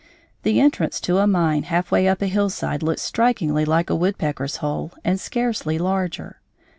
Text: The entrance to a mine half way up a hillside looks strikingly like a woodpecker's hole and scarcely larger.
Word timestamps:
The 0.41 0.59
entrance 0.59 0.99
to 1.01 1.19
a 1.19 1.27
mine 1.27 1.61
half 1.61 1.91
way 1.91 2.07
up 2.07 2.23
a 2.23 2.25
hillside 2.25 2.81
looks 2.81 3.03
strikingly 3.03 3.65
like 3.65 3.91
a 3.91 3.95
woodpecker's 3.95 4.55
hole 4.55 4.93
and 5.05 5.19
scarcely 5.19 5.77
larger. 5.77 6.41